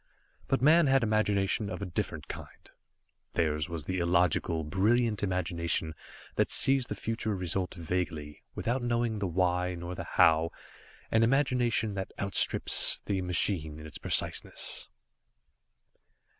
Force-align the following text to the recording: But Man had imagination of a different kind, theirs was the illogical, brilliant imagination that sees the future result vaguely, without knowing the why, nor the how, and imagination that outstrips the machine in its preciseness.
But 0.47 0.63
Man 0.63 0.87
had 0.87 1.03
imagination 1.03 1.69
of 1.69 1.79
a 1.79 1.85
different 1.85 2.27
kind, 2.27 2.71
theirs 3.33 3.69
was 3.69 3.83
the 3.83 3.99
illogical, 3.99 4.63
brilliant 4.63 5.21
imagination 5.21 5.93
that 6.37 6.49
sees 6.49 6.87
the 6.87 6.95
future 6.95 7.35
result 7.35 7.75
vaguely, 7.75 8.41
without 8.55 8.81
knowing 8.81 9.19
the 9.19 9.27
why, 9.27 9.75
nor 9.75 9.93
the 9.93 10.03
how, 10.05 10.49
and 11.11 11.23
imagination 11.23 11.93
that 11.93 12.13
outstrips 12.19 13.03
the 13.05 13.21
machine 13.21 13.77
in 13.77 13.85
its 13.85 13.99
preciseness. 13.99 14.89